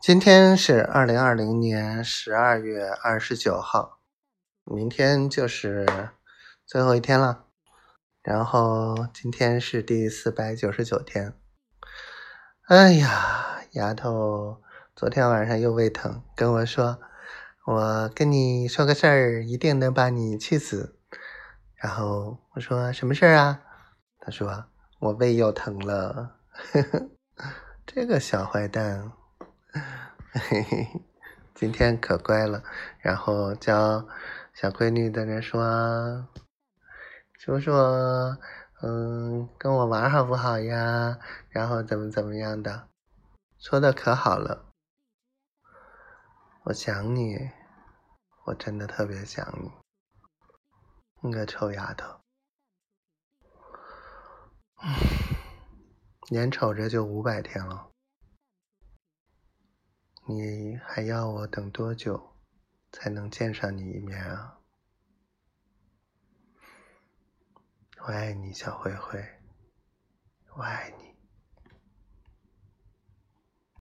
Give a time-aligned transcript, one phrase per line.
[0.00, 4.00] 今天是二零二零年十二月二十九号，
[4.64, 5.86] 明天就是
[6.64, 7.44] 最后一天了。
[8.22, 11.34] 然后今天是第四百九十九天。
[12.66, 14.62] 哎呀，丫头，
[14.96, 16.98] 昨天晚上又胃疼，跟我说
[17.68, 20.98] ：“我跟你说个事儿，一定能把你气死。”
[21.76, 23.60] 然后我说：“什么事儿啊？”
[24.18, 24.64] 他说
[24.98, 26.36] ：“我胃又疼了。”
[26.72, 27.10] 呵呵，
[27.84, 29.12] 这个小坏蛋。
[30.32, 31.02] 嘿嘿嘿，
[31.56, 32.62] 今天可乖了，
[33.00, 34.06] 然后叫
[34.54, 36.28] 小闺女在那说
[37.34, 37.72] ：“叔叔，
[38.80, 41.18] 嗯，跟我玩好不好呀？
[41.48, 42.86] 然后怎么怎么样的，
[43.58, 44.66] 说的可好了。
[46.62, 47.50] 我想你，
[48.44, 49.72] 我真的特别想你，
[51.22, 52.20] 你个臭丫头，
[56.30, 57.88] 眼瞅着就五百天了。”
[60.36, 62.34] 你还要我等多久
[62.92, 64.58] 才能见上你一面啊？
[68.02, 69.22] 我爱你，小灰灰，